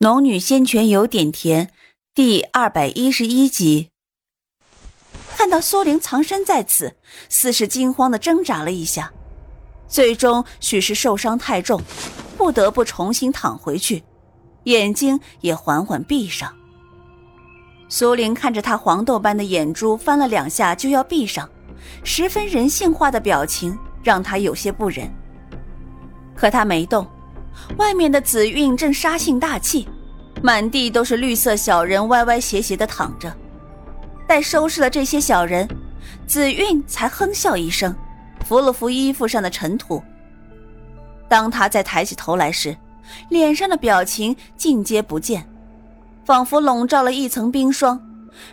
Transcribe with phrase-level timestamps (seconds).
[0.00, 1.70] 农女仙泉有点甜，
[2.14, 3.88] 第二百一十一集。
[5.34, 6.96] 看到苏玲藏身在此，
[7.30, 9.10] 似是惊慌的挣扎了一下，
[9.88, 11.80] 最终许是受伤太重，
[12.36, 14.04] 不得不重新躺回去，
[14.64, 16.54] 眼睛也缓缓闭上。
[17.88, 21.48] 苏玲看着他黄豆般的眼珠翻了两下就要闭上，
[22.04, 25.10] 十分人性化的表情让他有些不忍。
[26.34, 27.06] 可他没动。
[27.78, 29.88] 外面的紫韵正杀性大气，
[30.42, 33.34] 满地都是绿色小人，歪歪斜斜的躺着。
[34.26, 35.68] 待收拾了这些小人，
[36.26, 37.94] 紫韵才哼笑一声，
[38.44, 40.02] 拂了拂衣服上的尘土。
[41.28, 42.76] 当他再抬起头来时，
[43.30, 45.48] 脸上的表情尽皆不见，
[46.24, 48.00] 仿佛笼罩了一层冰霜。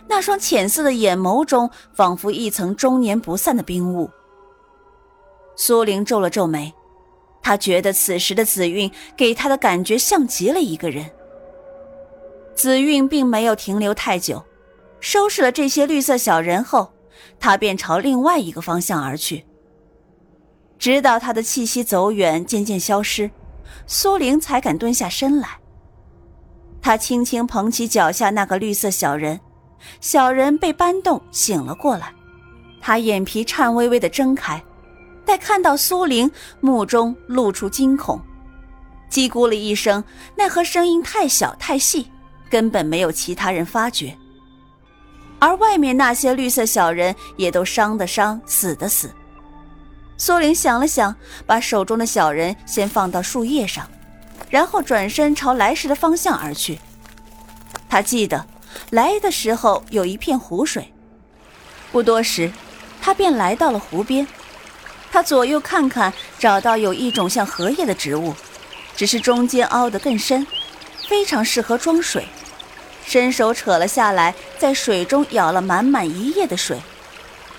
[0.08, 4.10] 那双浅色的眼眸中，仿佛一层终年不散的冰雾。
[5.56, 6.72] 苏玲皱了皱眉。
[7.44, 11.08] 他觉得此时的紫韵给他的感觉像极了一个人。
[12.54, 14.42] 紫韵并没有停留太久，
[14.98, 16.94] 收拾了这些绿色小人后，
[17.38, 19.44] 他便朝另外一个方向而去。
[20.78, 23.30] 直到他的气息走远，渐渐消失，
[23.86, 25.48] 苏玲才敢蹲下身来。
[26.80, 29.38] 他轻轻捧起脚下那个绿色小人，
[30.00, 32.12] 小人被搬动醒了过来，
[32.80, 34.62] 他眼皮颤巍巍的睁开。
[35.24, 36.30] 待看到苏玲，
[36.60, 38.20] 目中露出惊恐，
[39.10, 40.04] 叽咕了一声，
[40.36, 42.10] 奈何声音太小太细，
[42.50, 44.16] 根本没有其他人发觉。
[45.38, 49.10] 而外面那些绿色小人也都伤的伤，死的死。
[50.16, 51.14] 苏玲想了想，
[51.44, 53.86] 把手中的小人先放到树叶上，
[54.48, 56.78] 然后转身朝来时的方向而去。
[57.88, 58.46] 他记得
[58.90, 60.92] 来的时候有一片湖水，
[61.90, 62.50] 不多时，
[63.00, 64.26] 他便来到了湖边。
[65.14, 68.34] 他左右看看，找到有一种像荷叶的植物，
[68.96, 70.44] 只是中间凹得更深，
[71.08, 72.26] 非常适合装水。
[73.06, 76.80] 伸手扯了下来，在水中舀了满满一叶的水，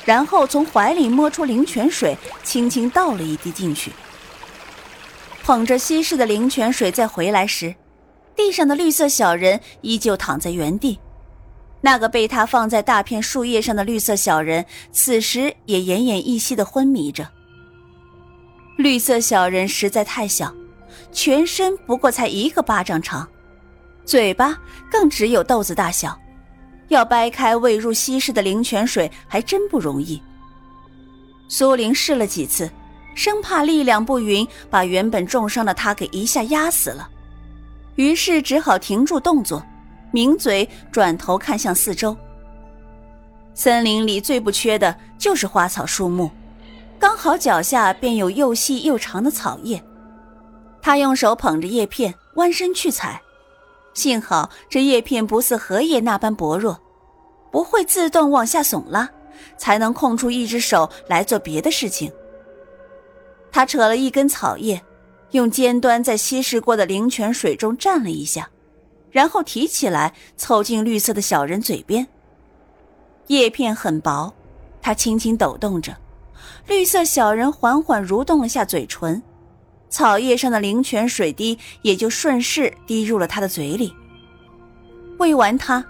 [0.03, 3.94] 然后从怀里摸出灵泉水，轻轻倒了一滴进去。
[5.42, 7.73] 捧着稀释的灵泉水再回来时，
[8.36, 10.99] 地上的绿色小人依旧躺在原地。
[11.80, 17.32] 那个被他放在大片树叶上的绿色小人，此时也奄奄一息地昏迷着。
[18.77, 20.53] 绿色小人实在太小，
[21.11, 23.27] 全身不过才一个巴掌长，
[24.03, 24.58] 嘴巴
[24.91, 26.17] 更只有豆子大小，
[26.89, 30.21] 要掰开喂入稀释的灵泉水还真不容易。
[31.47, 32.69] 苏玲试了几次，
[33.15, 37.09] 生怕力量不匀把原本重伤的他给一下压死了，
[37.95, 39.65] 于是只好停住动作，
[40.11, 42.15] 抿嘴转头看向四周。
[43.53, 46.30] 森林里最不缺的就是花草树木。
[47.00, 49.83] 刚好脚下便有又细又长的草叶，
[50.82, 53.22] 他用手捧着叶片，弯身去采。
[53.94, 56.80] 幸好这叶片不似荷叶那般薄弱，
[57.52, 59.10] 不会自动往下耸拉，
[59.58, 62.11] 才能空出一只手来做别的事情。
[63.52, 64.82] 他扯了一根草叶，
[65.32, 68.50] 用尖端在稀释过的灵泉水中蘸了一下，
[69.12, 72.06] 然后提起来凑近绿色的小人嘴边。
[73.27, 74.33] 叶片很薄，
[74.82, 75.95] 他轻轻抖动着。
[76.67, 79.22] 绿色小人缓缓蠕动了下嘴唇，
[79.89, 83.94] 草叶上的灵泉水滴也就顺势滴入了他的嘴里。
[85.17, 85.86] 喂完他，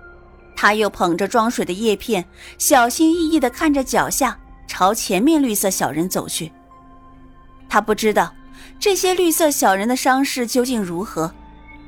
[0.56, 2.26] 他又捧着装水的叶片，
[2.58, 6.52] 小心翼翼地看着脚下，朝前面绿色小人走去。
[7.68, 8.32] 他不知道
[8.80, 11.34] 这些绿色小人的伤势究竟如何，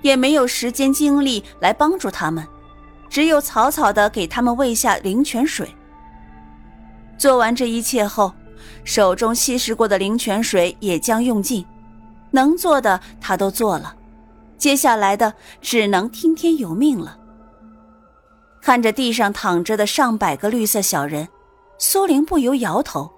[0.02, 2.48] 也没有时间精力来帮助他们，
[3.10, 5.70] 只有草草地给他们喂下灵泉水。
[7.18, 8.34] 做完这一切后。
[8.88, 11.66] 手中稀释过的灵泉水也将用尽，
[12.32, 13.94] 能做的他都做了，
[14.58, 17.20] 接下来的只能听天由命了。
[18.62, 21.28] 看着地上躺着的上百个绿色小人，
[21.78, 23.12] 苏玲不由摇头。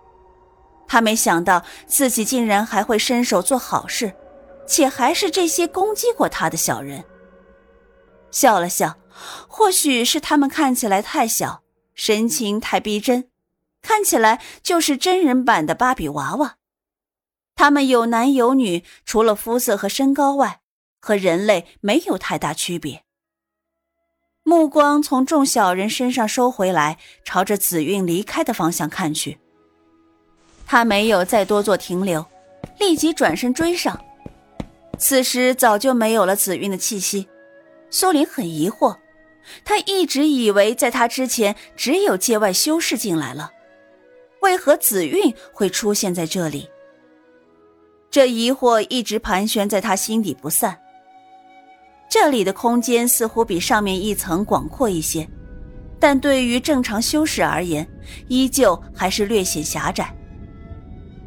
[0.87, 4.11] 他没想到自己竟然还会伸手做好事，
[4.65, 7.05] 且还是这些攻击过他的小人。
[8.31, 8.97] 笑了笑，
[9.47, 11.61] 或许是他们看起来太小，
[11.93, 13.28] 神情太逼真。
[13.89, 16.57] 看起来就是真人版的芭比娃娃，
[17.55, 20.59] 他们有男有女，除了肤色和身高外，
[21.01, 23.01] 和人类没有太大区别。
[24.43, 29.39] 目光从众小人身上收回来，朝着紫韵离开的方向看去。
[30.67, 32.23] 他没有再多做停留，
[32.77, 33.99] 立即转身追上。
[34.99, 37.27] 此时早就没有了紫韵的气息，
[37.89, 38.99] 苏林很疑惑，
[39.65, 43.53] 他一直以为在他之前只有界外修士进来了。
[44.41, 46.69] 为何紫韵会出现在这里？
[48.09, 50.77] 这疑惑一直盘旋在他心底不散。
[52.09, 55.27] 这里的空间似乎比上面一层广阔一些，
[55.99, 57.87] 但对于正常修士而言，
[58.27, 60.11] 依旧还是略显狭窄。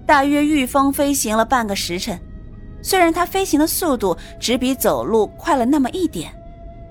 [0.04, 2.20] 大约御风飞行了半个时辰，
[2.82, 6.34] 虽然他飞行的速度只比走路快了那么一点，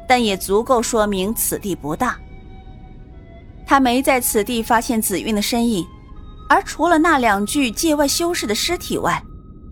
[0.08, 2.18] 但也足够说明此地不大。
[3.66, 5.86] 他没在此地发现紫韵的身影，
[6.52, 9.24] 而除了那两具界外修士的尸体外，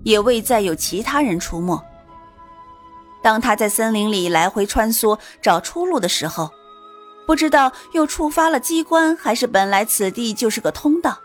[0.03, 1.77] 也未再有其他人出没。
[3.21, 6.49] 当他在森林里来回穿梭找出路的时候，
[7.27, 11.19] 不知道又触发了机关，还是本来此地就是个通道。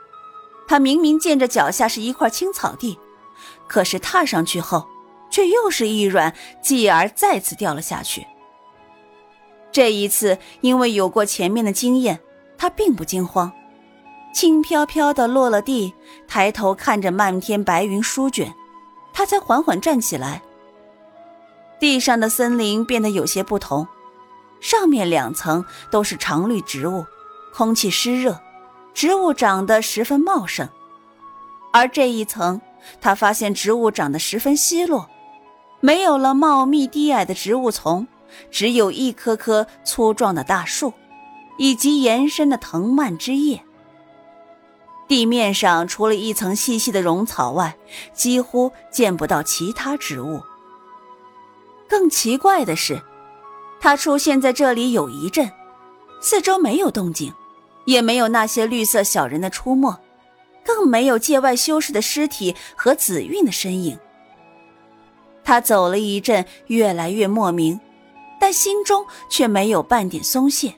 [0.67, 2.99] 他明明见着脚下是一块青草地，
[3.69, 4.85] 可是踏上去后，
[5.31, 8.27] 却又是一软，继而再次掉了下去。
[9.71, 12.19] 这一次，因为有过前面的经验，
[12.59, 13.53] 他并不惊慌，
[14.35, 15.95] 轻飘飘的落了地，
[16.27, 18.53] 抬头看着漫天白云舒卷，
[19.13, 20.43] 他才缓缓站起来。
[21.79, 23.87] 地上的森林变得有些不同，
[24.61, 27.07] 上面两层都是常绿植物，
[27.55, 28.41] 空气湿热。
[28.93, 30.69] 植物长得十分茂盛，
[31.73, 32.61] 而这一层，
[33.01, 35.09] 他发现植物长得十分稀落，
[35.81, 38.07] 没有了茂密低矮的植物丛，
[38.51, 40.93] 只有一棵棵粗壮的大树，
[41.57, 43.65] 以及延伸的藤蔓枝叶。
[45.07, 47.77] 地面上除了一层细细的绒草外，
[48.13, 50.43] 几乎见不到其他植物。
[51.89, 53.03] 更奇怪的是，
[53.81, 55.51] 他出现在这里有一阵，
[56.21, 57.33] 四周没有动静。
[57.87, 59.95] 也没有那些绿色小人的出没，
[60.65, 63.99] 更没有界外修士的尸体和紫韵的身影。
[65.45, 67.79] 他走了一阵，越来越莫名，
[68.41, 70.75] 但心中却没有半点松懈。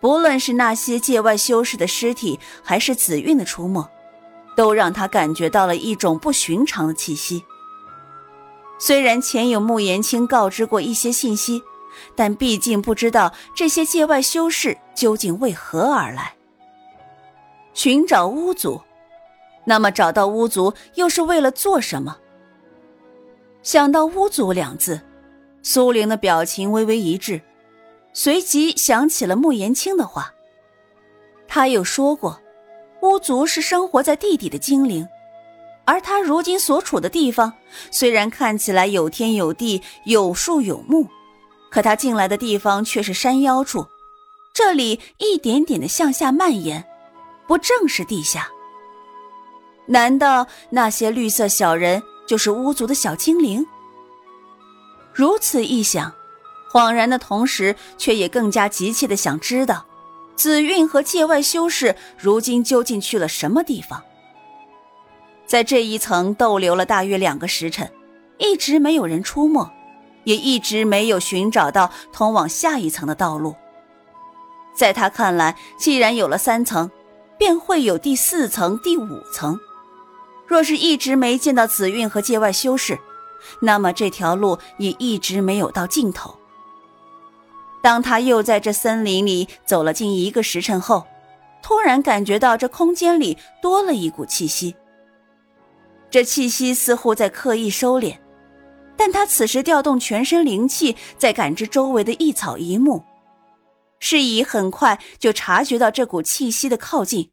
[0.00, 3.86] 不论是那些界外修士的尸体，还是紫韵的出没，
[4.56, 7.44] 都让他感觉到了一种不寻常的气息。
[8.78, 11.62] 虽然前有穆言青告知过一些信息。
[12.14, 16.34] 但毕竟不知道这些界外修士究竟为何而来。
[17.74, 18.80] 寻找巫族，
[19.64, 22.16] 那么找到巫族又是为了做什么？
[23.62, 25.00] 想到“巫族”两字，
[25.62, 27.40] 苏玲的表情微微一滞，
[28.12, 30.34] 随即想起了穆言青的话。
[31.46, 32.40] 他有说过，
[33.02, 35.08] 巫族是生活在地底的精灵，
[35.84, 37.52] 而他如今所处的地方，
[37.90, 41.08] 虽然看起来有天有地，有树有木。
[41.70, 43.86] 可他进来的地方却是山腰处，
[44.52, 46.84] 这里一点点的向下蔓延，
[47.46, 48.48] 不正是地下？
[49.86, 53.66] 难道那些绿色小人就是巫族的小精灵？
[55.12, 56.12] 如此一想，
[56.72, 59.86] 恍然的同时，却也更加急切的想知道，
[60.36, 64.02] 紫韵和界外修士如今究竟去了什么地方？
[65.46, 67.90] 在这一层逗留了大约两个时辰，
[68.38, 69.70] 一直没有人出没。
[70.24, 73.56] 也一直没有寻找到通往下一层的道路。
[74.76, 76.90] 在他看来，既然有了三层，
[77.38, 79.58] 便会有第四层、第五层。
[80.46, 82.98] 若是一直没见到紫韵和界外修士，
[83.62, 86.36] 那么这条路也一直没有到尽头。
[87.82, 91.06] 当他又在这森林里走了近一个时辰后，
[91.62, 94.74] 突然感觉到这空间里多了一股气息。
[96.10, 98.18] 这气息似乎在刻意收敛。
[98.96, 103.02] 但他此时调动全身灵气，在感知周围的一草一木，
[103.98, 107.30] 是以很快就察觉到这股气息的靠近。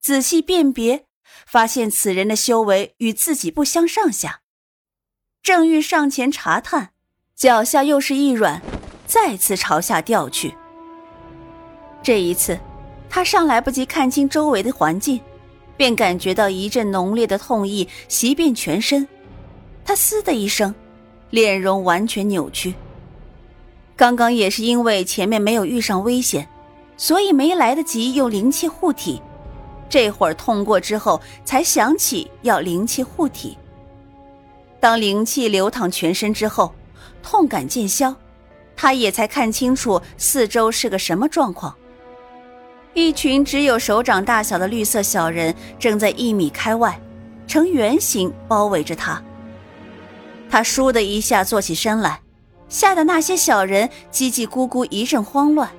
[0.00, 1.04] 仔细辨别，
[1.46, 4.40] 发现此人的修为与自己不相上下。
[5.40, 6.90] 正欲上前查探，
[7.36, 8.60] 脚下又是一软，
[9.12, 10.54] 再次朝下掉去。
[12.02, 12.58] 这一次，
[13.10, 15.20] 他尚来不及看清周围的环境，
[15.76, 19.06] 便感觉到一阵浓烈的痛意袭遍全身。
[19.84, 20.74] 他嘶的一声，
[21.28, 22.72] 脸容完全扭曲。
[23.96, 26.48] 刚刚也是因为前面没有遇上危险，
[26.96, 29.20] 所以没来得及用灵气护体。
[29.90, 33.58] 这会儿痛过之后，才想起要灵气护体。
[34.80, 36.72] 当灵气流淌全身之后，
[37.22, 38.14] 痛感渐消，
[38.76, 41.74] 他也才看清楚四周是个什么状况。
[42.94, 47.00] 一群只有手掌大小的绿色小人正在一米开外，
[47.46, 49.22] 呈圆形包围着他。
[50.50, 52.20] 他倏的一下坐起身来，
[52.68, 55.70] 吓得那些小人叽叽咕咕一阵慌乱，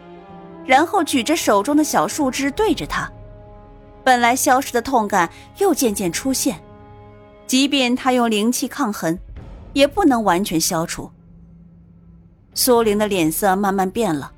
[0.65, 3.11] 然后举着手中的小树枝对着他。
[4.03, 6.59] 本来消失的痛感又渐渐出现，
[7.45, 9.17] 即便他用灵气抗衡，
[9.73, 11.11] 也不能完全消除。
[12.53, 14.31] 苏玲的脸色慢慢变了，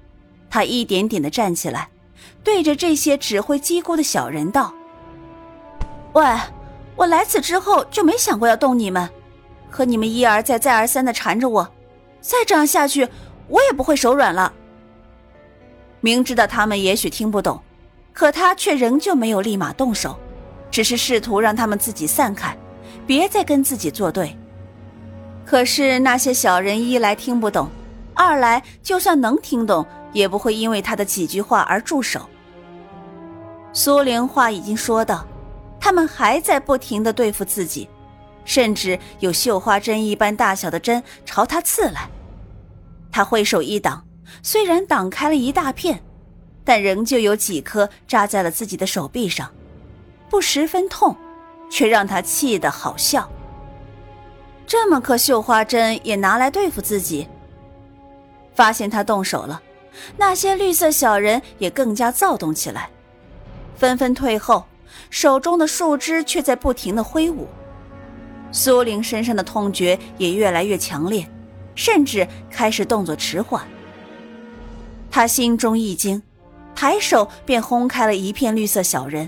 [0.50, 1.90] 她一点点的站起来，
[2.44, 4.74] 对着这些只会叽咕的小人道
[6.14, 6.24] ：“喂，
[6.96, 9.10] 我来此之后就没想过要动你们。”
[9.70, 11.70] 可你们一而再、再而三的缠着我，
[12.22, 13.06] 再这样下去，
[13.50, 14.54] 我也不会手软了。
[16.00, 17.62] 明知道他们也许听不懂，
[18.14, 20.18] 可他却仍旧没有立马动手，
[20.72, 22.58] 只是试图让他们自己散开，
[23.06, 24.34] 别再跟自己作对。
[25.46, 27.70] 可是那些小人一来听不懂，
[28.16, 32.28] 二来就算能听懂，也不会因为他的几句话而住手。
[33.74, 35.28] 苏玲话已经说到，
[35.80, 37.90] 他们还在不停的对付自己，
[38.46, 42.10] 甚至有绣花针一般大小的针朝他刺来。
[43.12, 44.04] 他挥手一挡，
[44.42, 46.02] 虽然挡开了一大片，
[46.64, 49.52] 但仍旧有几颗扎在了自己的手臂上，
[50.30, 51.16] 不十分痛，
[51.70, 53.30] 却让他气得好笑。
[54.66, 57.28] 这么颗绣花针也拿来对付自己。
[58.56, 59.62] 发现他动手了，
[60.18, 62.90] 那些绿色小人也更加躁动起来，
[63.76, 64.66] 纷纷退后，
[65.10, 67.48] 手中的树枝却在不停的挥舞。
[68.52, 71.28] 苏玲身上的痛觉也越来越强烈，
[71.76, 73.62] 甚至开始动作迟缓。
[75.12, 76.22] 他心中一惊，
[76.74, 79.28] 抬手便轰开了一片绿色小人，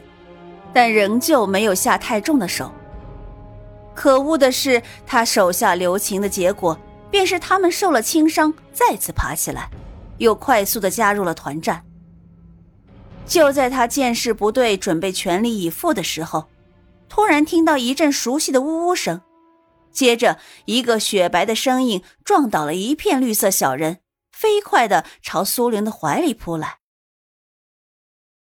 [0.72, 2.72] 但仍旧没有下太重的手。
[3.94, 6.78] 可恶的是，他手下留情的结果，
[7.10, 9.70] 便是他们受了轻伤，再次爬起来，
[10.18, 11.84] 又快速的加入了团战。
[13.26, 16.48] 就在他见势不对，准备全力以赴的时候，
[17.10, 19.22] 突然听到一阵熟悉的呜呜声，
[19.92, 23.98] 接着一个雪白的身影撞倒了一片绿色小人，
[24.32, 26.78] 飞快的朝苏玲的怀里扑来。